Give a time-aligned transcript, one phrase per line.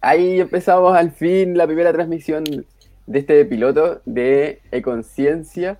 [0.00, 2.44] ahí empezamos al fin la primera transmisión
[3.06, 5.78] de este piloto de E-Conciencia.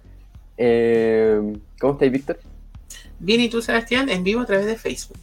[0.57, 1.41] Eh,
[1.81, 2.39] ¿Cómo estáis, Víctor?
[3.19, 4.09] Bien, ¿y tú, Sebastián?
[4.09, 5.19] En vivo a través de Facebook.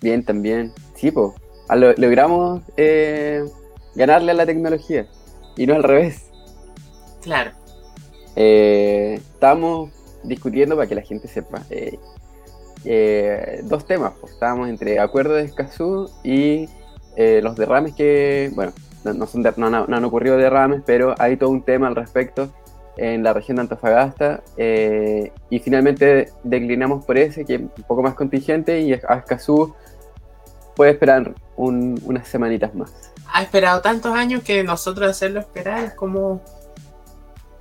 [0.00, 0.72] Bien, también.
[0.94, 1.32] Sí, pues.
[1.96, 3.44] Logramos eh,
[3.94, 5.06] ganarle a la tecnología
[5.56, 6.26] y no al revés.
[7.22, 7.52] Claro.
[8.36, 9.90] Eh, estamos
[10.22, 11.62] discutiendo para que la gente sepa
[13.64, 14.12] dos temas.
[14.20, 14.32] Pues.
[14.32, 16.68] Estábamos entre acuerdo de Escazú y
[17.16, 18.72] los derrames que, bueno,
[19.04, 22.50] no, son no, no, han ocurrido derrames, pero hay todo un tema al respecto
[22.96, 28.02] en la región de Antofagasta eh, y finalmente declinamos por ese, que es un poco
[28.02, 29.74] más contingente, y Escazú
[30.76, 32.92] puede esperar unas semanitas más.
[33.32, 36.42] Ha esperado tantos años que nosotros hacerlo esperar es como...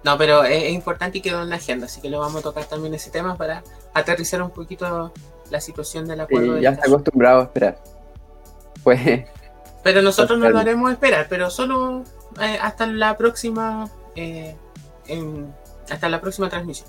[0.03, 2.65] No, pero es, importante y quedó en la agenda, así que lo vamos a tocar
[2.65, 3.63] también ese tema para
[3.93, 5.13] aterrizar un poquito
[5.51, 6.57] la situación del acuerdo.
[6.57, 7.77] ya está acostumbrado a esperar.
[8.83, 9.25] Pues...
[9.83, 12.03] Pero nosotros no lo haremos esperar, pero solo
[12.39, 13.89] eh, hasta la próxima...
[14.15, 14.55] Eh,
[15.89, 16.87] hasta la próxima transmisión.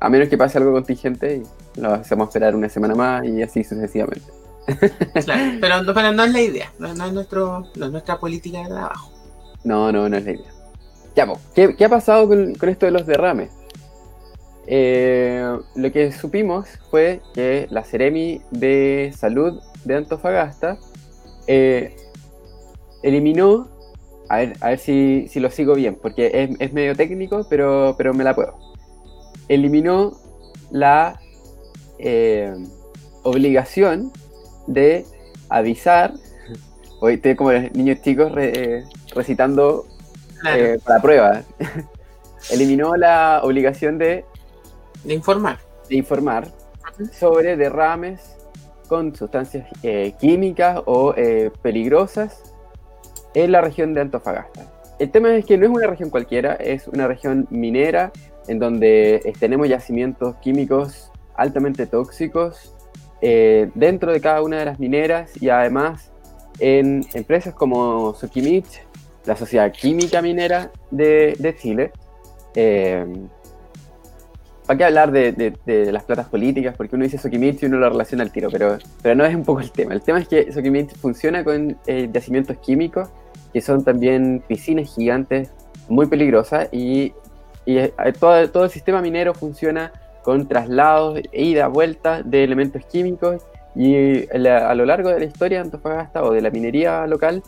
[0.00, 1.42] A menos que pase algo contingente
[1.76, 4.26] y lo hacemos esperar una semana más y así sucesivamente.
[5.24, 9.10] Claro, pero, no es la idea, no, es, nuestro, nuestra política de trabajo.
[9.64, 10.52] No, no, no es la idea.
[11.16, 13.50] Ya, ¿qué, ha pasado con, esto de los derrames?
[14.66, 20.78] Eh, lo que supimos fue que la Ceremi de Salud de Antofagasta
[21.52, 21.96] eh,
[23.02, 23.68] eliminó
[24.28, 28.22] a ver, a ver si, lo sigo bien, porque es, medio técnico, pero, pero me
[28.22, 28.56] la puedo.
[29.48, 30.16] Eliminó
[30.70, 31.20] la
[31.98, 32.54] eh,
[33.24, 34.12] obligación
[34.68, 35.04] de
[35.48, 36.14] avisar,
[37.00, 39.84] hoy estoy como niños chicos eh, recitando
[40.46, 41.42] eh, para prueba,
[42.52, 44.24] eliminó la obligación de,
[45.02, 45.58] de informar.
[45.88, 46.46] De informar
[47.10, 48.36] sobre derrames
[48.90, 49.66] con sustancias
[50.18, 51.14] químicas o
[51.62, 52.42] peligrosas
[53.34, 54.66] en la región de Antofagasta.
[54.98, 58.12] El tema es que no es una región cualquiera, es una región minera
[58.48, 62.74] en donde eh, tenemos yacimientos químicos altamente tóxicos
[63.22, 66.12] eh, dentro de cada una de las mineras y además
[66.58, 68.82] en empresas como Sokimich,
[69.24, 71.92] la Sociedad Química Minera de, Chile.
[74.70, 76.76] Eh, ¿Para qué hablar de, las platas políticas?
[76.76, 79.44] Porque uno dice Sokimich y uno lo relaciona al tiro, pero, pero no es un
[79.44, 79.94] poco el tema.
[79.94, 83.08] El tema es que Sokimich funciona con yacimientos químicos
[83.52, 85.50] que son también piscinas gigantes
[85.88, 87.12] muy peligrosas y,
[87.66, 89.92] eh, todo, todo, el sistema minero funciona
[90.22, 93.42] con traslados, ida, vuelta de elementos químicos
[93.74, 97.42] y a lo largo de la historia de Antofagasta o de la minería local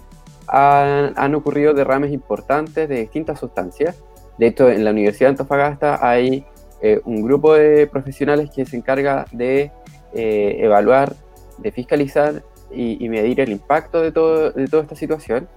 [0.49, 3.97] han, ocurrido derrames importantes de distintas sustancias.
[4.39, 6.45] De hecho, en la Universidad de Antofagasta hay
[6.83, 9.71] eh, un grupo de profesionales que se encarga de
[10.15, 11.15] eh, evaluar,
[11.59, 12.43] de fiscalizar
[12.75, 15.49] y, medir el impacto de, todo, de toda esta situación.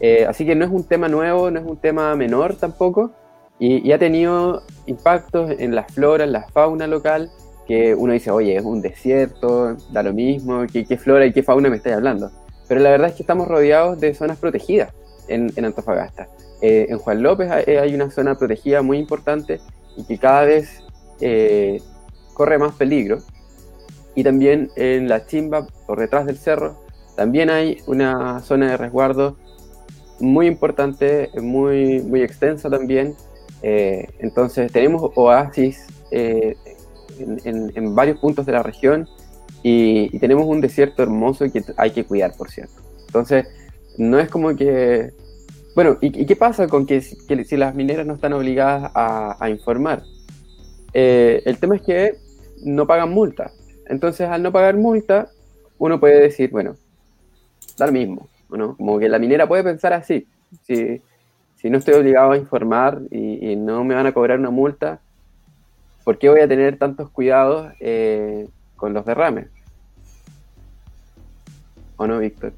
[0.00, 3.12] Eh, así que no es un tema nuevo, no es un tema menor tampoco,
[3.58, 7.30] y, ha tenido impactos en la flora, en la fauna local,
[7.66, 11.70] que uno dice, oye, es un desierto, da lo mismo, ¿qué, flora y qué fauna
[11.70, 12.30] me estáis hablando?
[12.68, 14.92] Pero la verdad es que estamos rodeados de zonas protegidas
[15.28, 16.28] en, Antofagasta.
[16.60, 19.60] Eh, en Juan López hay una zona protegida muy importante
[19.96, 20.82] y que cada vez
[21.20, 21.80] eh,
[22.34, 23.18] corre más peligro.
[24.14, 26.84] Y también en la chimba, por detrás del cerro,
[27.16, 29.36] también hay una zona de resguardo
[30.20, 33.14] muy importante, muy, muy extensa también.
[33.62, 36.56] Eh, entonces tenemos oasis eh,
[37.18, 39.08] en, varios puntos de la región
[39.62, 42.74] y, tenemos un desierto hermoso que hay que cuidar, por cierto.
[43.06, 43.46] Entonces,
[43.96, 45.12] no es como que...
[45.74, 50.04] Bueno, ¿y, qué pasa con que, si las mineras no están obligadas a, informar?
[50.92, 52.14] Eh, el tema es que
[52.64, 53.50] no pagan multa.
[53.86, 55.28] Entonces, al no pagar multa,
[55.78, 56.76] uno puede decir, bueno,
[57.76, 60.28] da lo mismo, como que la minera puede pensar así.
[60.62, 61.02] Si,
[61.56, 65.00] si no estoy obligado a informar y, no me van a cobrar una multa,
[66.04, 69.48] ¿por qué voy a tener tantos cuidados eh, con los derrames?
[71.96, 72.52] ¿O no, Víctor?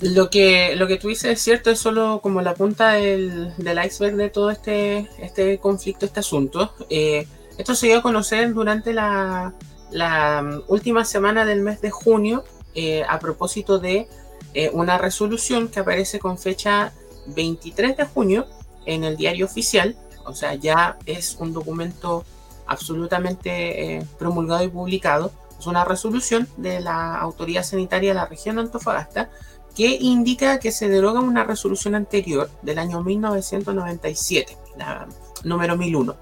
[0.00, 3.52] Lo que, lo que tú dices es cierto, es solo como la punta del,
[3.84, 6.72] iceberg de todo este, este conflicto, este asunto.
[6.88, 9.54] Eh, esto se dio a conocer durante la,
[9.90, 14.08] la última semana del mes de junio, eh, a propósito de
[14.54, 16.92] eh, una resolución que aparece con fecha
[17.26, 18.46] 23 de junio
[18.86, 22.24] en el diario oficial, o sea, ya es un documento
[22.66, 25.32] absolutamente eh, promulgado y publicado.
[25.58, 29.30] Es una resolución de la Autoridad Sanitaria de la región de Antofagasta
[29.78, 35.06] que indica que se deroga una resolución anterior del año 1997, la
[35.44, 36.16] número 1001.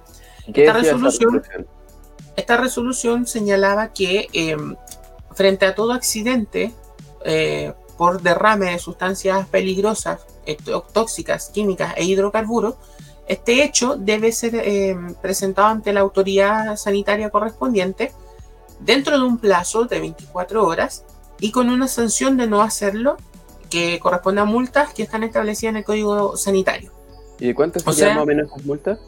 [0.48, 1.42] Esta resolución,
[2.36, 4.76] esta resolución señalaba que em,
[5.32, 6.74] frente a todo accidente
[7.24, 10.20] eh, por derrame de sustancias peligrosas,
[10.92, 12.74] tóxicas, químicas e hidrocarburos,
[13.26, 18.12] este hecho debe ser eh, presentado ante la autoridad sanitaria correspondiente
[18.80, 21.06] dentro de un plazo de 24 horas
[21.40, 23.16] y con una sanción de no hacerlo
[23.70, 26.92] que corresponde a multas que están establecidas en el Código Sanitario.
[27.38, 28.98] ¿Y de cuánto serían más o menos esas multas?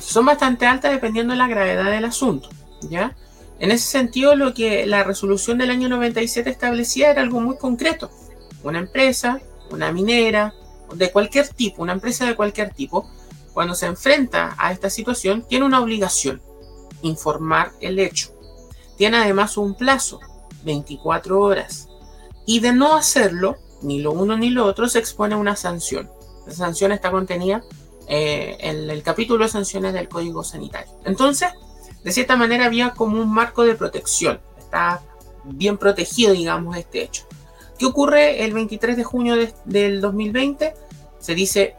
[0.00, 2.48] Son bastante altas dependiendo de la gravedad del asunto,
[2.82, 3.16] ¿ya?
[3.58, 8.10] En ese sentido, lo que la resolución del año 97 establecía era algo muy concreto.
[8.62, 9.40] Una empresa,
[9.70, 10.54] una minera,
[10.94, 13.10] de cualquier tipo, una empresa de cualquier tipo,
[13.52, 16.40] cuando se enfrenta a esta situación, tiene una obligación,
[17.02, 18.32] informar el hecho.
[18.96, 20.20] Tiene además un plazo,
[20.64, 21.88] 24 horas.
[22.46, 26.10] Y de no hacerlo, ni lo uno ni lo otro, se expone a una sanción.
[26.46, 27.62] La sanción está contenida
[28.06, 30.92] eh, en el capítulo de sanciones del Código Sanitario.
[31.04, 31.50] Entonces,
[32.02, 34.40] de cierta manera había como un marco de protección.
[34.58, 35.02] Está
[35.44, 37.24] bien protegido, digamos, este hecho.
[37.78, 40.74] ¿Qué ocurre el 23 de junio del 2020?
[41.18, 41.76] Se dice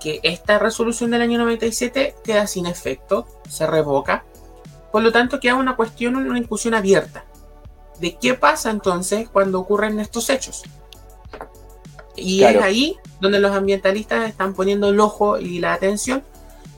[0.00, 4.24] que esta resolución del año 97 queda sin efecto, se revoca.
[4.90, 7.24] Por lo tanto, queda una cuestión, una discusión abierta.
[8.00, 10.62] ¿De qué pasa entonces cuando ocurren estos hechos?
[12.16, 16.22] Y es ahí donde los ambientalistas están poniendo el ojo y la atención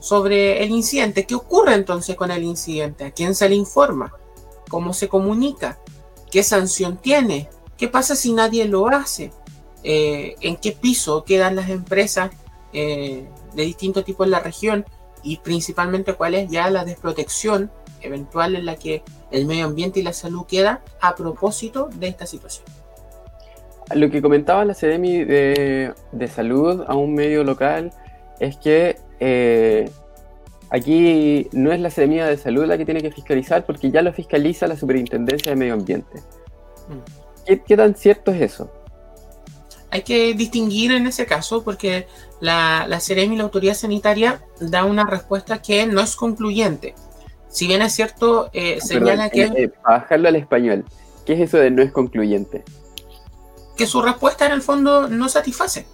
[0.01, 1.27] sobre el incidente.
[1.27, 3.05] ¿Qué ocurre entonces con el incidente?
[3.05, 4.13] ¿A quién se le informa?
[4.69, 5.79] ¿Cómo se comunica?
[6.31, 7.49] ¿Qué sanción tiene?
[7.77, 9.33] ¿Qué pasa si nadie lo hace?
[9.83, 12.31] Eh, ¿En qué piso quedan las empresas
[12.73, 14.85] eh, de distintos tipos en la región?
[15.23, 17.71] Y principalmente cuál es ya la desprotección
[18.03, 22.27] eventual en la que el medio ambiente y la salud queda a propósito de esta
[22.27, 22.67] situación.
[23.95, 27.93] Lo que comentaba la CDMI de, de salud a un medio local
[28.41, 29.91] es que eh,
[30.71, 34.13] aquí no es la Seremía de Salud la que tiene que fiscalizar porque ya lo
[34.13, 36.21] fiscaliza la Superintendencia de Medio Ambiente.
[36.89, 37.59] Mm.
[37.67, 38.73] ¿Qué, tan cierto es eso?
[39.91, 42.07] Hay que distinguir en ese caso porque
[42.41, 46.95] la, la y la autoridad sanitaria, da una respuesta que no es concluyente.
[47.49, 49.45] Si bien es cierto, eh, señala que...
[49.45, 50.85] Eh, para bajarlo al español,
[51.25, 52.65] ¿qué es eso de no es concluyente?
[53.77, 55.87] Que su respuesta en el fondo no satisface.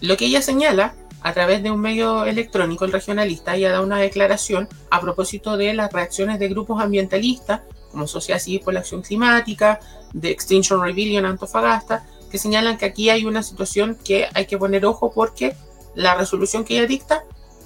[0.00, 3.98] Lo que ella señala a través de un medio electrónico, el regionalista ya da una
[3.98, 9.02] declaración a propósito de las reacciones de grupos ambientalistas, como Sociedad Civil por la Acción
[9.02, 9.80] Climática,
[10.12, 14.84] de Extinction Rebellion Antofagasta, que señalan que aquí hay una situación que hay que poner
[14.86, 15.56] ojo porque
[15.94, 17.24] la resolución que ella dicta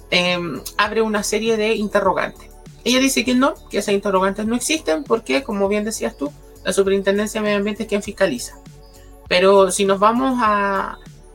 [0.09, 2.49] em, abre una serie de interrogantes.
[2.83, 6.31] Ella dice que no, que esas interrogantes no existen porque, como bien decías tú,
[6.63, 8.57] la Superintendencia de Medio Ambiente es quien fiscaliza.
[9.33, 10.39] Pero si nos vamos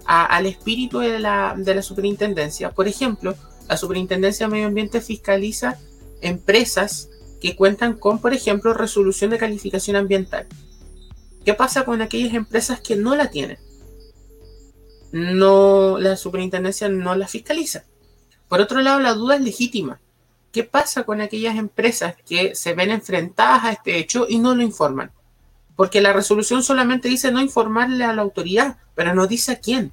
[0.05, 2.71] al espíritu de la, de la superintendencia.
[2.71, 3.35] Por ejemplo,
[3.69, 5.81] la superintendencia de medio ambiente fiscaliza
[6.21, 7.11] empresas
[7.41, 10.47] que cuentan con, por ejemplo, resolución de calificación ambiental.
[11.45, 13.59] ¿Qué pasa con aquellas empresas que no la tienen?
[15.11, 17.83] No, la superintendencia no la fiscaliza.
[18.47, 20.01] Por otro lado, la duda es legítima.
[20.53, 24.63] ¿Qué pasa con aquellas empresas que se ven enfrentadas a este hecho y no lo
[24.63, 25.11] informan?
[25.79, 29.93] Porque la resolución solamente dice no informarle a la autoridad, pero no dice a quién.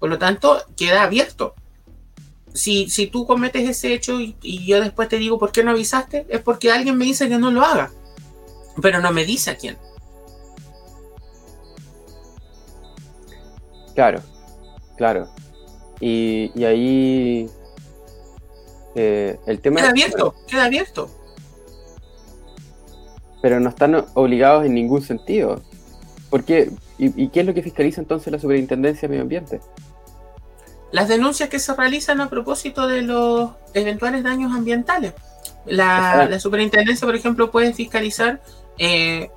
[0.00, 1.54] Por lo tanto, queda abierto.
[2.52, 4.34] Si, si tú cometes ese hecho y,
[4.66, 7.52] yo después te digo por qué no avisaste, es porque alguien me dice que no
[7.52, 7.92] lo haga,
[8.82, 9.78] pero no me dice a quién.
[13.94, 14.20] Claro,
[14.96, 15.28] claro.
[16.00, 17.48] Y, ahí
[18.96, 19.76] eh, el tema...
[19.76, 21.25] Queda abierto, queda abierto.
[23.42, 25.62] Pero no están obligados en ningún sentido.
[26.30, 26.70] ¿Por qué?
[26.98, 29.60] ¿Y, qué es lo que fiscaliza entonces la Superintendencia de Medio Ambiente?
[30.92, 35.12] Las denuncias que se realizan a propósito de los eventuales daños ambientales.
[35.66, 38.40] La, Superintendencia, por ejemplo, puede fiscalizar
[38.78, 39.30] eh,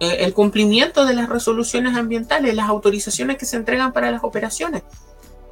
[0.00, 4.82] eh, el cumplimiento de las resoluciones ambientales, las autorizaciones que se entregan para las operaciones.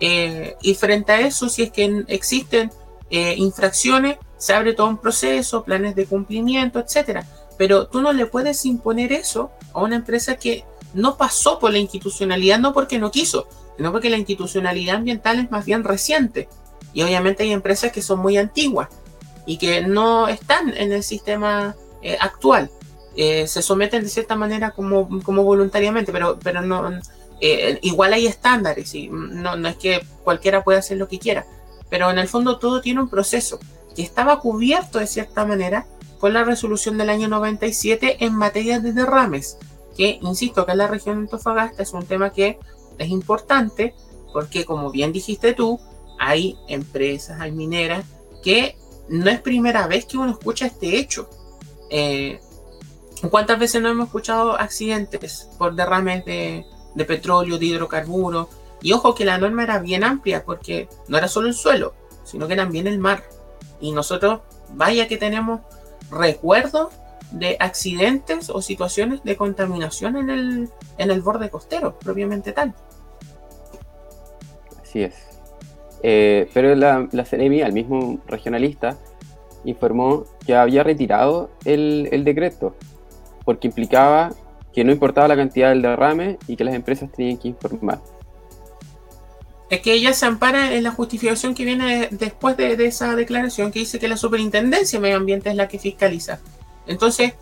[0.00, 2.70] Eh, y frente a eso, si es que existen
[3.10, 7.26] infracciones, se abre todo un proceso, planes de cumplimiento, etcétera.
[7.60, 10.64] Pero tú no le puedes imponer eso a una empresa que
[10.94, 15.50] no pasó por la institucionalidad, no porque no quiso, sino porque la institucionalidad ambiental es
[15.50, 16.48] más bien reciente.
[16.94, 18.88] Y obviamente hay empresas que son muy antiguas
[19.44, 22.70] y que no están en el sistema eh, actual.
[23.14, 26.90] Eh, se someten de cierta manera como, como voluntariamente, pero, pero no,
[27.42, 31.44] eh, igual hay estándares y no, no es que cualquiera pueda hacer lo que quiera.
[31.90, 33.60] Pero en el fondo todo tiene un proceso
[33.94, 35.86] que estaba cubierto de cierta manera
[36.20, 39.58] con la resolución del año 97 en materia de derrames
[39.96, 42.58] que, insisto, que en la región de Antofagasta es un tema que
[42.98, 43.94] es importante
[44.32, 45.80] porque, como bien dijiste tú,
[46.18, 48.04] hay empresas, hay mineras
[48.42, 48.76] que
[49.08, 51.28] no es primera vez que uno escucha este hecho.
[51.90, 52.40] Eh,
[53.30, 58.48] ¿Cuántas veces no hemos escuchado accidentes por derrames de, de petróleo, de hidrocarburos.
[58.82, 62.48] Y ojo que la norma era bien amplia porque no era solo el suelo, sino
[62.48, 63.24] que también el mar.
[63.80, 64.40] Y nosotros,
[64.74, 65.60] vaya que tenemos
[66.10, 66.92] recuerdos
[67.32, 72.74] de accidentes o situaciones de contaminación en el, en el borde costero, propiamente tal.
[74.82, 75.14] Así es.
[76.02, 78.96] Eh, pero la, la Ceremi, al mismo regionalista,
[79.64, 82.74] informó que había retirado el, el decreto,
[83.44, 84.30] porque implicaba
[84.72, 88.00] que no importaba la cantidad del derrame y que las empresas tenían que informar.
[89.70, 93.78] Es que ella se ampara en la justificación que viene después de, esa declaración que
[93.78, 96.40] dice que la superintendencia de medio ambiente es la que fiscaliza.
[96.88, 97.34] Entonces,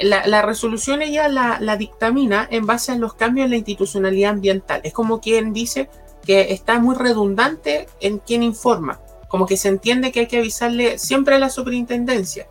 [0.00, 4.80] la, resolución ella la, la, dictamina en base a los cambios en la institucionalidad ambiental.
[4.82, 5.90] Es como quien dice
[6.24, 9.00] que está muy redundante en quien informa.
[9.28, 12.46] Como que se entiende que hay que avisarle siempre a la superintendencia.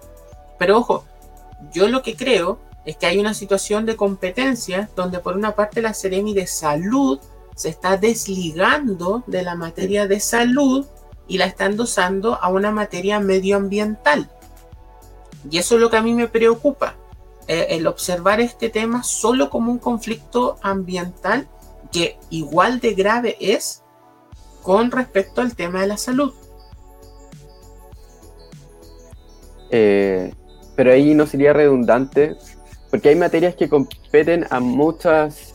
[0.60, 1.06] Pero ojo,
[1.74, 5.82] yo lo que creo es que hay una situación de competencia donde por una parte
[5.82, 7.20] la Seremi de Salud
[7.62, 10.88] se está desligando de la materia de salud
[11.28, 14.32] y la está endosando a una materia medioambiental.
[15.48, 16.96] Y eso es lo que a mí me preocupa,
[17.48, 21.48] eh, el observar este tema solo como un conflicto ambiental
[21.92, 23.84] que igual de grave es
[24.64, 26.34] con respecto al tema de la salud.
[29.70, 30.34] Eh,
[30.76, 32.38] pero ahí no sería redundante,
[32.90, 35.51] porque hay materias que competen a muchas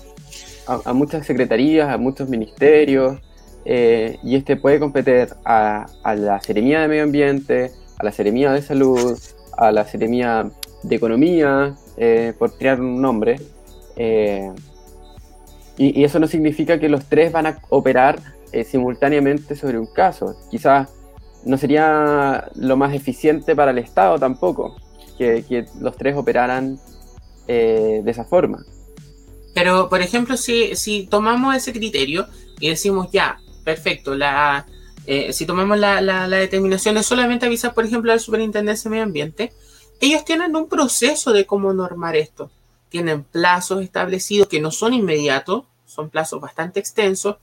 [0.67, 3.19] a, muchas secretarías, a muchos ministerios,
[3.65, 8.63] eh, y este puede competir a, la Seremía de Medio Ambiente, a la Seremía de
[8.63, 9.19] Salud,
[9.57, 10.51] a la Seremía
[10.83, 13.41] de Economía, eh, por crear un nombre.
[13.97, 14.53] Eh,
[15.77, 18.21] y, eso no significa que los tres van a operar
[18.65, 20.37] simultáneamente sobre un caso.
[20.51, 20.89] Quizás
[21.45, 24.77] no sería lo más eficiente para el Estado tampoco
[25.19, 26.79] que, que los tres operaran
[27.47, 28.65] de esa forma.
[29.57, 32.27] Pero, por ejemplo, si, si tomamos ese criterio
[32.61, 34.67] y decimos, ya, perfecto, la,
[35.07, 38.91] eh, si tomamos la, la, determinación de solamente avisar, por ejemplo, a la Superintendencia de
[38.91, 39.55] Medio Ambiente,
[39.99, 42.51] ellos tienen un proceso de cómo normar esto.
[42.91, 47.37] Tienen plazos establecidos que no son inmediatos, son plazos bastante extensos.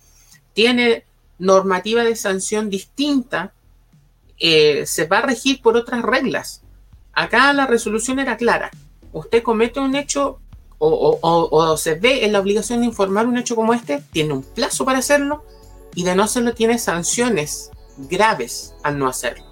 [0.54, 1.06] Tiene
[1.40, 3.56] normativa de sanción distinta,
[4.38, 6.62] eh, se va a regir por otras reglas.
[7.12, 8.70] Acá la resolución era clara.
[9.14, 10.40] Usted comete un hecho
[10.86, 14.84] o, se ve en la obligación de informar un hecho como este, tiene un plazo
[14.84, 15.44] para hacerlo
[15.96, 19.46] y de no hacerlo tiene sanciones graves al no hacerlo.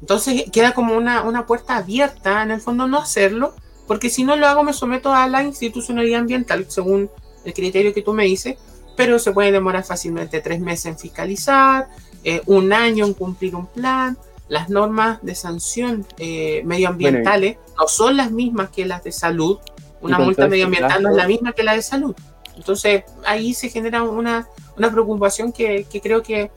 [0.00, 3.54] Entonces queda como una, una puerta abierta en el fondo no hacerlo,
[3.86, 7.10] porque si no lo hago me someto a la institucionalidad ambiental, según
[7.44, 8.56] el criterio que tú me dices,
[8.96, 11.88] pero se puede demorar fácilmente tres meses en fiscalizar,
[12.24, 14.18] eh, un año en cumplir un plan.
[14.48, 19.58] Las normas de sanción eh, medioambientales no son las mismas que las de salud,
[20.00, 22.14] una multa este medioambiental no es la misma que la de salud.
[22.56, 26.50] Entonces ahí se genera una, preocupación que, creo que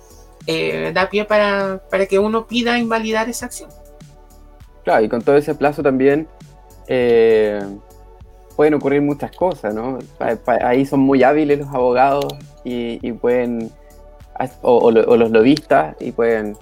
[0.48, 3.70] eh, da pie para, que uno pida invalidar esa acción.
[4.84, 6.28] Claro, y con todo ese plazo también
[6.88, 7.62] eh,
[8.56, 10.00] pueden ocurrir muchas cosas, ¿no?
[10.64, 12.26] Ahí son muy hábiles los abogados
[12.64, 13.72] y, pueden,
[14.62, 16.58] o, los lobistas, y pueden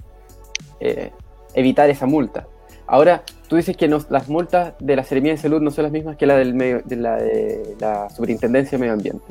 [0.80, 1.12] eh,
[1.54, 2.46] evitar esa multa.
[2.90, 6.16] Ahora, tú dices que las multas de la Seremía de Salud no son las mismas
[6.16, 9.24] que la del medio, de la de la Superintendencia de Medio Ambiente.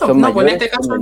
[0.00, 0.98] No, no pues en este caso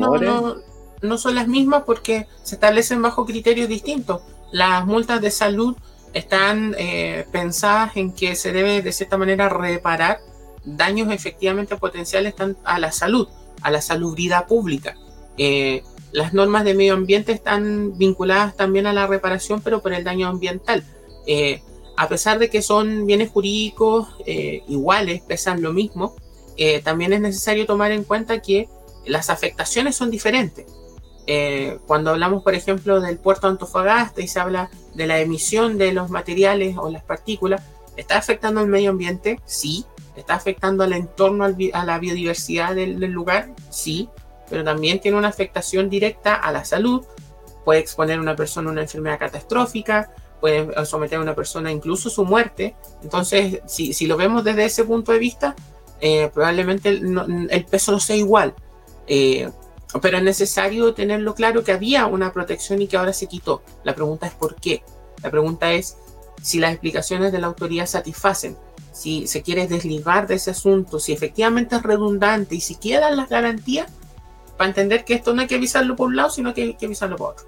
[1.01, 4.21] no, son las mismas porque se establecen bajo criterios distintos.
[4.53, 5.77] Las multas de salud
[6.13, 10.21] están eh, pensadas en que se debe de cierta manera reparar
[10.67, 13.29] daños efectivamente potenciales a la salud,
[13.63, 14.95] a la salubridad pública.
[15.39, 20.05] Eh, las normas de medio ambiente están vinculadas también a la reparación, pero por el
[20.05, 20.85] daño ambiental.
[21.27, 21.63] Eh,
[21.99, 26.15] a pesar de que son bienes jurídicos eh, iguales, pesan lo mismo,
[26.57, 28.69] eh, también es necesario tomar en cuenta que
[29.05, 30.65] las afectaciones son diferentes.
[31.27, 35.93] Eh, cuando hablamos, por ejemplo, del puerto Antofagasta y se habla de la emisión de
[35.93, 37.63] los materiales o las partículas,
[37.97, 39.41] ¿está afectando al medio ambiente?
[39.45, 39.85] Sí.
[40.15, 43.51] ¿Está afectando al entorno, a la biodiversidad del lugar?
[43.71, 44.09] Sí.
[44.49, 47.05] Pero también tiene una afectación directa a la salud.
[47.65, 52.11] Puede exponer a una persona a una enfermedad catastrófica, puede someter a una persona incluso
[52.11, 52.77] su muerte.
[53.03, 55.55] Entonces, si, si, lo vemos desde ese punto de vista,
[56.01, 58.55] eh, probablemente el, peso no sea igual.
[59.07, 59.51] Eh,
[60.03, 63.63] pero es necesario tenerlo claro que había una protección y que ahora se quitó.
[63.85, 64.83] La pregunta es por qué.
[65.23, 65.97] La pregunta es
[66.43, 68.57] si las explicaciones de la autoridad satisfacen,
[68.93, 73.29] si se quiere desligar de ese asunto, si efectivamente es redundante y si quedan las
[73.29, 73.91] garantías
[74.57, 76.87] para entender que esto no hay que avisarlo por un lado, sino que hay que
[76.87, 77.47] avisarlo por otro.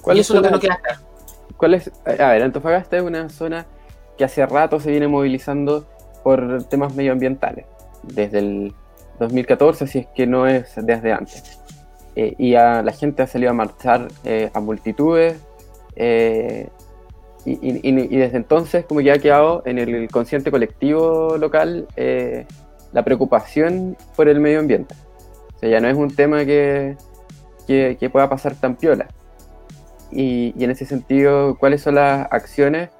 [0.00, 1.00] ¿Cuál y eso es lo que no queda claro.
[1.60, 1.90] ¿Cuál es?
[2.06, 3.66] A ver, Antofagasta es una zona
[4.16, 5.86] que hace rato se viene movilizando
[6.24, 7.66] por temas medioambientales.
[8.02, 8.72] Desde el
[9.18, 11.60] 2014, si es que no es desde antes.
[12.16, 15.38] Eh, y a, la gente ha salido a marchar eh, a multitudes.
[15.96, 16.70] Eh,
[17.44, 21.86] y, desde entonces, como ya ha quedado en el consciente colectivo local,
[22.92, 24.94] la preocupación por el medio ambiente.
[25.56, 26.96] O sea, ya no es un tema que,
[27.66, 29.08] que, que pueda pasar tan piola.
[30.12, 32.90] Y, en ese sentido, ¿cuáles son las acciones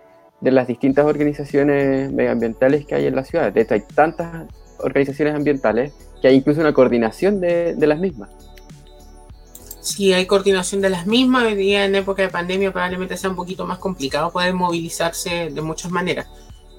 [0.41, 3.53] de las distintas organizaciones medioambientales que hay en la ciudad?
[3.53, 4.47] De hecho, hay tantas
[4.79, 8.31] organizaciones ambientales que hay incluso una coordinación de, las mismas.
[9.81, 11.45] Sí, hay coordinación de las mismas.
[11.45, 15.61] Hoy día, en época de pandemia, probablemente sea un poquito más complicado poder movilizarse de
[15.63, 16.27] muchas maneras.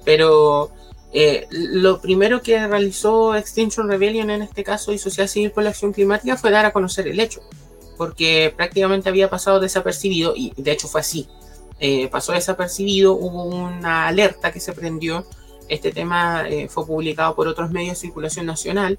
[0.04, 0.70] Pero
[1.12, 5.70] eh, lo primero que realizó Extinction Rebellion en este caso y Sociedad Civil por la
[5.70, 7.42] Acción Climática fue dar a conocer el hecho,
[7.96, 11.28] porque prácticamente había pasado desapercibido, y de hecho fue así.
[11.80, 15.26] Eh, pasó desapercibido, hubo una alerta que se prendió.
[15.68, 18.98] Este tema eh, fue publicado por otros medios de circulación nacional,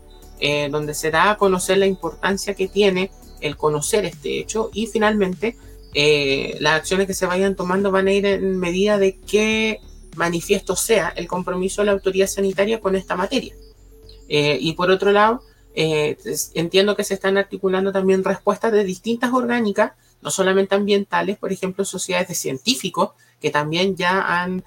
[0.72, 5.56] donde se da a conocer la importancia que tiene el conocer este hecho y finalmente
[5.94, 9.80] eh, las acciones que se vayan tomando van a ir en medida de qué
[10.16, 13.54] manifiesto sea el compromiso de la autoridad sanitaria con esta materia.
[14.28, 15.42] Eh, y por otro lado,
[15.75, 16.18] eh,
[16.53, 21.84] entiendo que se están articulando también respuestas de distintas orgánicas, no solamente ambientales, por ejemplo,
[21.86, 23.12] sociedades de científicos,
[23.42, 24.63] que también ya han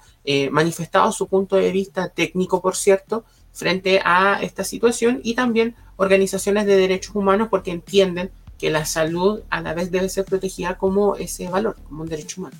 [0.51, 3.23] manifestado su punto de vista técnico, por cierto,
[3.53, 9.41] frente a esta situación, y también organizaciones de derechos humanos, porque entienden que la salud
[9.49, 12.57] a la vez debe ser protegida como ese valor, como un derecho humano.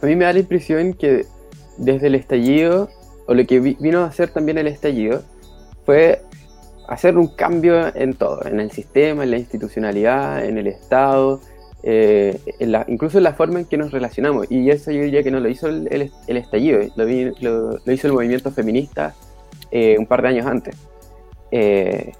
[0.00, 1.26] A mí me da la impresión que
[1.76, 2.90] desde el estallido,
[3.26, 5.22] o lo que vino a hacer también el estallido,
[5.86, 6.22] fue
[6.88, 11.40] hacer un cambio en todo, en el sistema, en la institucionalidad, en el Estado,
[11.82, 12.38] eh,
[12.88, 14.50] incluso en la forma en que nos relacionamos.
[14.50, 17.08] Y eso yo diría que no lo hizo el, estallido, lo,
[17.92, 19.14] hizo el movimiento feminista
[19.70, 20.76] eh, un par de años antes.
[21.50, 22.12] Eh,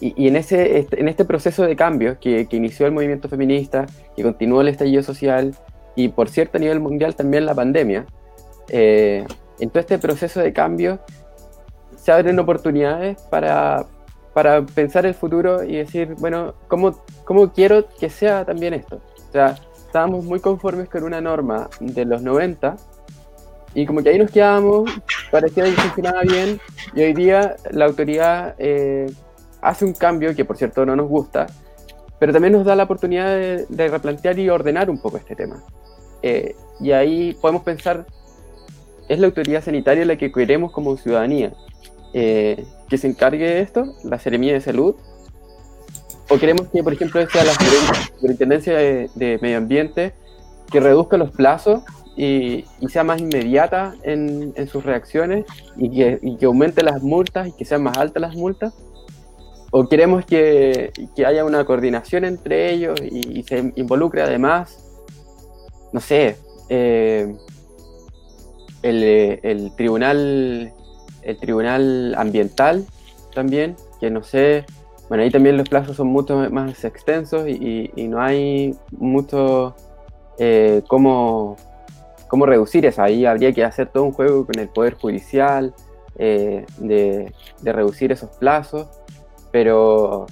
[0.00, 3.86] y, en, ese, este, en este proceso de cambio que, que, inició el movimiento feminista,
[4.14, 5.56] que continuó el estallido social
[5.96, 8.06] y por cierto a nivel mundial también la pandemia,
[8.68, 9.24] eh,
[9.58, 11.00] en todo este proceso de cambio
[12.08, 13.84] se abren oportunidades para,
[14.32, 19.02] para pensar el futuro y decir, bueno, ¿cómo, ¿cómo quiero que sea también esto?
[19.28, 22.76] O sea, estábamos muy conformes con una norma de los 90
[23.74, 24.90] y como que ahí nos quedamos,
[25.30, 26.58] parecía que funcionaba bien
[26.94, 28.54] y hoy día la autoridad...
[28.56, 29.12] Eh,
[29.60, 31.44] hace un cambio que por cierto no nos gusta,
[32.18, 35.62] pero también nos da la oportunidad de, replantear y ordenar un poco este tema.
[36.22, 38.06] Eh, y ahí podemos pensar,
[39.10, 41.52] ¿es la autoridad sanitaria la que queremos como ciudadanía?
[42.12, 43.94] Eh, ¿Que se encargue de esto?
[44.04, 44.94] ¿La Seremía de Salud?
[46.30, 50.12] ¿O queremos que, por ejemplo, sea la Superintendencia de, Medio Ambiente
[50.70, 51.82] que reduzca los plazos
[52.16, 57.52] y, sea más inmediata en, sus reacciones y que, y que aumente las multas y
[57.52, 58.74] que sean más altas las multas?
[59.70, 60.92] o queremos que,
[61.26, 64.78] haya una coordinación entre ellos y, se involucre además,
[65.92, 66.36] no sé,
[66.68, 67.34] eh,
[68.82, 70.72] el, tribunal
[71.28, 72.84] el tribunal ambiental
[73.34, 74.64] también, que no sé,
[75.08, 79.74] bueno, ahí también los plazos son mucho más extensos y, no hay mucho
[80.38, 81.56] eh, cómo,
[82.28, 83.02] cómo, reducir eso.
[83.02, 85.74] Ahí habría que hacer todo un juego con el Poder Judicial
[86.18, 88.88] eh, de, de reducir esos plazos
[89.50, 90.26] pero,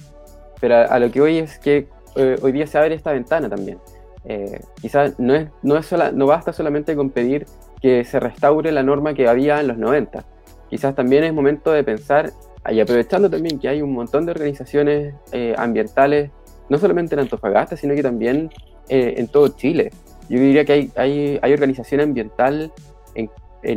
[0.59, 3.79] pero a, lo que voy es que eh, hoy día se abre esta ventana también.
[4.25, 7.45] Eh, quizás no, es, no, es no basta solamente con pedir
[7.81, 10.25] que se restaure la norma que había en los 90.
[10.69, 12.31] Quizás también es momento de pensar,
[12.69, 16.31] y aprovechando también que hay un montón de organizaciones eh, ambientales,
[16.69, 18.49] no solamente en Antofagasta, sino que también
[18.89, 19.91] en todo Chile.
[20.29, 22.71] Yo diría que hay, hay, hay organización ambiental,
[23.15, 23.29] en,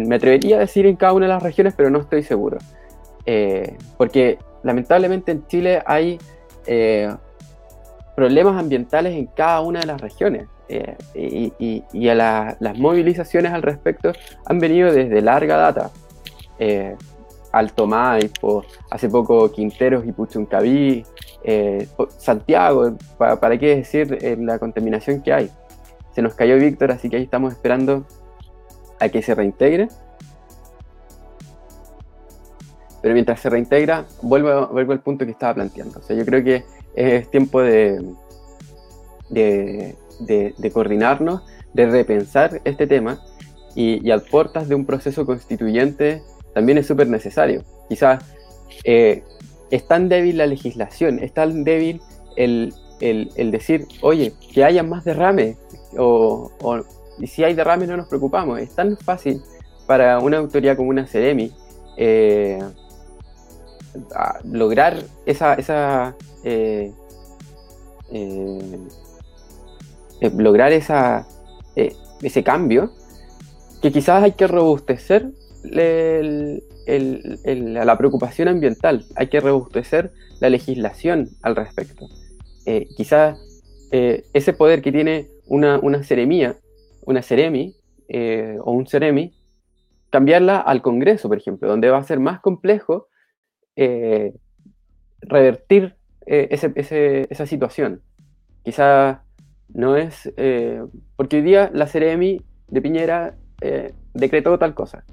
[0.08, 2.58] me atrevería a decir en cada una de las regiones, pero no estoy seguro.
[3.96, 6.18] porque lamentablemente en Chile hay
[6.66, 7.12] eh,
[8.16, 10.96] problemas ambientales en cada una de las regiones eh,
[11.92, 14.12] y, a las movilizaciones al respecto
[14.44, 15.90] han venido desde larga data.
[16.60, 16.96] Eh,
[17.52, 21.04] Alto Maipo, hace poco Quinteros y Puchuncaví,
[22.16, 25.50] Santiago, para, qué decir la contaminación que hay.
[26.14, 28.06] Se nos cayó Víctor, así que ahí estamos esperando
[29.00, 29.88] a que se reintegre
[33.02, 36.00] pero mientras se reintegra, vuelvo, vuelvo al punto que estaba planteando.
[36.00, 38.04] O sea, yo creo que es tiempo de,
[40.72, 41.42] coordinarnos,
[41.72, 43.20] de repensar este tema
[43.74, 46.22] y, y, al portas de un proceso constituyente
[46.54, 47.64] también es súper necesario.
[47.88, 48.24] Quizás
[48.84, 49.22] eh,
[49.70, 52.00] es tan débil la legislación, es tan débil
[52.36, 55.56] el, el, decir, oye, que haya más derrame,
[55.96, 56.50] o,
[57.18, 58.60] y si hay derrame no nos preocupamos.
[58.60, 59.42] Es tan fácil
[59.86, 61.52] para una autoridad como una CEREMI
[61.96, 62.58] eh,
[64.44, 66.92] lograr esa, esa eh,
[70.36, 71.26] lograr esa,
[71.74, 72.92] ese cambio,
[73.82, 75.30] que quizás hay que robustecer
[75.62, 76.60] la
[77.98, 82.06] preocupación ambiental, hay que robustecer la legislación al respecto.
[82.96, 83.38] quizás
[83.90, 86.56] ese poder que tiene una, una seremía,
[87.04, 87.74] una seremi
[88.62, 89.32] o un seremi,
[90.10, 93.08] cambiarla al Congreso, por ejemplo, donde va a ser más complejo
[93.76, 94.34] eh,
[95.20, 95.96] revertir
[96.26, 96.48] eh,
[97.30, 98.02] esa situación.
[98.64, 99.22] Quizá
[99.72, 100.82] no es, eh,
[101.16, 103.36] porque hoy día la Ceremi de Piñera
[104.14, 105.04] decretó tal cosa.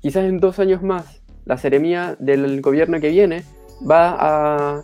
[0.00, 3.44] Quizás en dos años más la Ceremía del gobierno que viene
[3.88, 4.82] va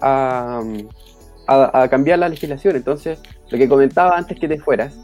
[0.00, 2.76] a, cambiar la legislación.
[2.76, 4.98] Entonces, lo que comentaba antes que te fueras,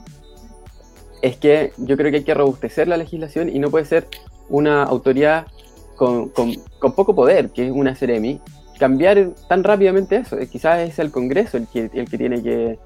[1.22, 4.06] es que yo creo que hay que robustecer la legislación y no puede ser
[4.48, 5.46] una autoridad
[5.96, 8.40] con, poco poder, que es una Ceremi,
[8.78, 10.36] cambiar tan rápidamente eso.
[10.50, 12.78] Quizás es el Congreso el que, el que tiene que,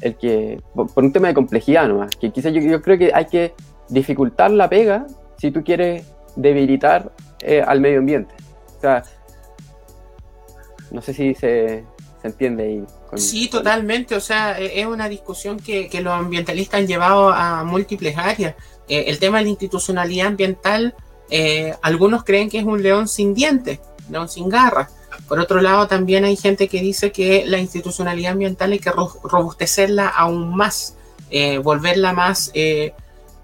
[0.00, 3.54] el que, por un tema de complejidad nomás, que quizás yo, creo que hay que
[3.88, 5.06] dificultar la pega
[5.40, 6.04] si tú quieres
[6.36, 8.34] debilitar eh, al medio ambiente.
[8.76, 9.02] O sea,
[10.90, 11.84] no sé si se,
[12.20, 12.84] se entiende ahí.
[13.16, 14.14] sí, totalmente.
[14.14, 18.54] O sea, e, es una discusión que, los ambientalistas han llevado a múltiples áreas.
[18.86, 20.94] Eh, el tema de la institucionalidad ambiental,
[21.30, 24.92] eh, algunos creen que es un león sin dientes, león sin garras.
[25.26, 30.08] Por otro lado, también hay gente que dice que la institucionalidad ambiental hay que robustecerla
[30.08, 30.96] aún más,
[31.62, 32.52] volverla más,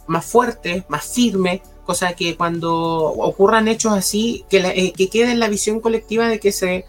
[0.07, 5.49] más fuerte, más firme, cosa que cuando ocurran hechos así, que, que quede en la
[5.49, 6.85] visión colectiva de que se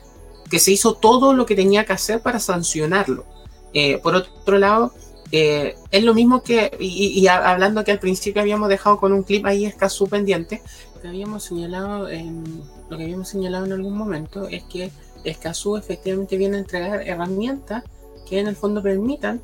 [0.50, 3.26] que se hizo todo lo que tenía que hacer para sancionarlo.
[3.74, 4.94] Eh, por otro lado,
[5.32, 9.46] eh, es lo mismo que, y, hablando que al principio habíamos dejado con un clip
[9.46, 10.62] ahí escaso pendiente,
[10.96, 14.92] lo que habíamos señalado en, lo que habíamos señalado en algún momento es que
[15.24, 17.84] Escazú efectivamente viene a entregar herramientas
[18.30, 19.42] que en el fondo permitan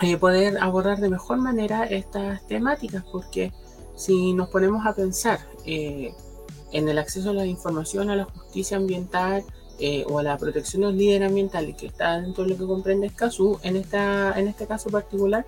[0.00, 3.52] eh, poder abordar de mejor manera estas temáticas, porque
[4.00, 9.44] si nos ponemos a pensar en el acceso a la información, a la justicia ambiental,
[9.82, 12.66] eh, o a la protección de los líderes ambientales que está dentro de lo que
[12.66, 15.46] comprende Escazú, en, esta, en este caso particular,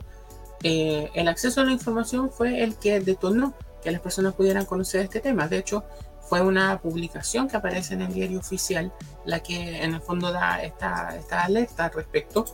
[0.63, 5.03] eh, el acceso a la información fue el que detonó que las personas pudieran conocer
[5.03, 5.49] este tema.
[5.49, 5.85] De hecho,
[6.23, 8.91] fue una publicación que aparece en el diario oficial
[9.27, 12.47] la que en el fondo da esta, esta alerta al respecto,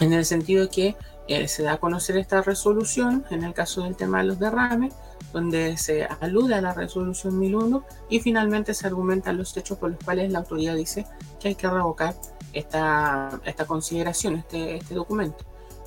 [0.00, 0.96] en el sentido de que
[1.26, 4.92] eh, se da a conocer esta resolución en el caso del tema de los derrames,
[5.32, 10.02] donde se alude a la resolución 1001 y finalmente se argumentan los hechos por los
[10.02, 11.06] cuales la autoridad dice
[11.40, 12.14] que hay que revocar
[12.52, 15.44] esta, esta consideración, este, este documento.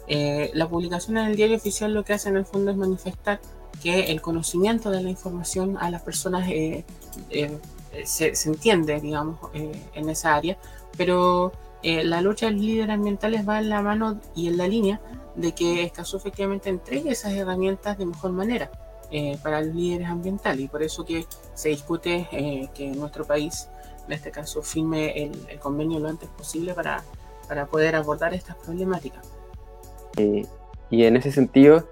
[0.08, 3.40] Eh, la publicación en el diario oficial lo que hace en el fondo es manifestar
[3.82, 6.86] que el conocimiento de la información a las personas eh,
[7.30, 7.60] eh,
[8.04, 10.58] se, se, entiende, digamos, en esa área,
[10.98, 11.52] pero
[11.84, 15.00] la lucha de los líderes ambientales va en la mano y en la línea
[15.36, 18.72] de que Escazú efectivamente entregue esas herramientas de mejor manera.
[19.12, 23.70] Eh, para líderes ambientales y por eso que se discute eh, que nuestro país,
[24.08, 27.04] en este caso, firme el, convenio lo antes posible para,
[27.48, 29.30] para poder abordar estas problemáticas.
[30.18, 30.46] Eh,
[30.90, 31.88] y en ese sentido,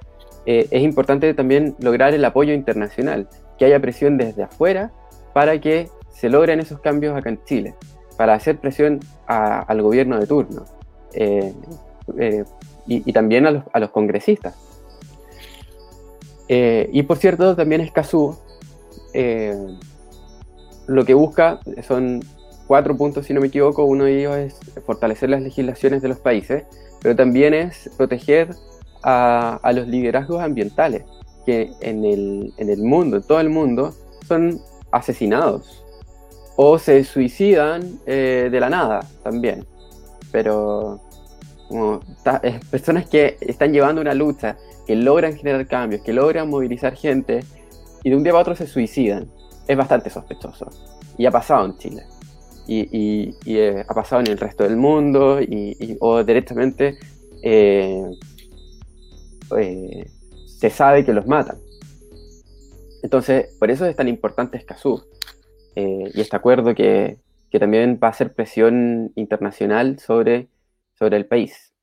[0.45, 4.91] es importante también lograr el apoyo internacional, que haya presión desde afuera
[5.33, 7.75] para que se logren esos cambios acá en Chile,
[8.17, 10.65] para hacer presión al gobierno de turno
[12.85, 14.72] y, también a los, a los congresistas
[16.47, 18.37] eh, y por cierto, también Escazú
[19.13, 19.55] eh,
[20.87, 22.21] lo que busca son
[22.67, 23.85] cuatro puntos, si no me equivoco.
[23.85, 26.63] Uno de ellos es fortalecer las legislaciones de los países,
[27.01, 28.55] pero también es proteger
[29.03, 31.03] a, los liderazgos ambientales,
[31.45, 33.93] que en el, en el mundo, en todo el mundo,
[34.27, 35.83] son asesinados
[36.55, 39.65] o se suicidan eh, de la nada también.
[40.31, 41.01] Pero
[41.73, 42.01] como,
[42.69, 47.43] personas que están llevando una lucha que logran generar cambios, que logran movilizar gente
[48.03, 49.27] y de un día para otro se suicidan,
[49.67, 50.69] es bastante sospechoso.
[51.17, 52.03] Y ha pasado en Chile.
[52.67, 56.99] Y, eh, ha pasado en el resto del mundo y, o directamente
[57.41, 58.03] eh,
[59.57, 60.07] eh,
[60.45, 61.57] se sabe que los matan.
[63.01, 65.03] Entonces, por eso es tan importante Escazú
[65.75, 67.17] y este acuerdo que,
[67.49, 70.49] que, también va a hacer presión internacional sobre,
[70.97, 71.73] sobre el país.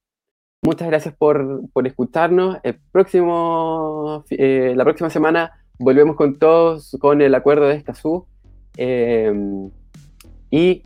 [0.62, 2.58] Muchas gracias por, escucharnos.
[2.62, 8.26] El próximo, eh, la próxima semana volvemos con todos con el acuerdo de Escazú.
[8.76, 9.32] Eh,
[10.50, 10.82] y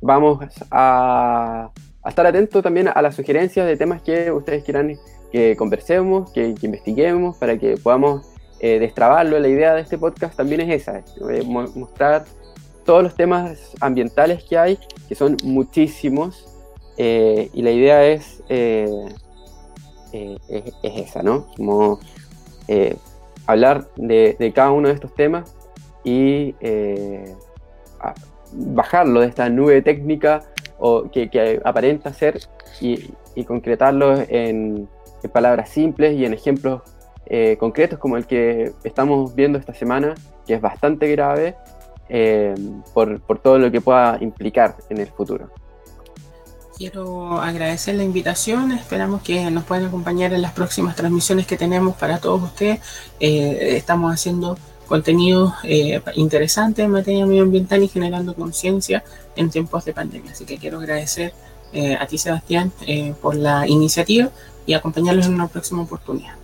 [0.00, 1.70] vamos a,
[2.04, 4.96] estar atentos también a las sugerencias de temas que ustedes quieran
[5.30, 8.26] que conversemos, que, investiguemos, para que podamos
[8.60, 9.38] eh, destrabarlo.
[9.38, 11.02] La idea de este podcast también es esa,
[11.46, 12.24] mostrar
[12.84, 16.51] todos los temas ambientales que hay, que son muchísimos,
[16.96, 19.06] eh, y la idea es, eh,
[20.12, 21.46] es, esa, ¿no?
[21.56, 22.00] Como
[23.46, 25.54] hablar de, cada uno de estos temas
[26.04, 26.54] y
[28.52, 30.42] bajarlo de esta nube técnica
[30.78, 32.40] o que, aparenta ser
[32.80, 33.10] y,
[33.44, 34.88] concretarlo en,
[35.32, 36.82] palabras simples y en ejemplos
[37.26, 41.54] eh, concretos como el que estamos viendo esta semana, que es bastante grave
[42.08, 42.54] eh,
[42.92, 45.48] por, todo lo que pueda implicar en el futuro.
[46.76, 51.96] Quiero agradecer la invitación, esperamos que nos puedan acompañar en las próximas transmisiones que tenemos
[51.96, 52.80] para todos ustedes.
[53.20, 54.56] Eh, estamos haciendo
[54.92, 59.02] contenido eh, interesante en materia medioambiental y generando conciencia
[59.36, 60.32] en tiempos de pandemia.
[60.32, 61.32] Así que quiero agradecer
[61.72, 64.28] eh, a ti, Sebastián, eh, por la iniciativa
[64.66, 66.34] y acompañarlos en una próxima oportunidad.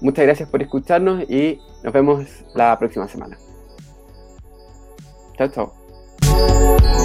[0.00, 2.24] Muchas gracias por escucharnos y nos vemos
[2.54, 3.36] la próxima semana.
[5.36, 7.03] Chao, chao.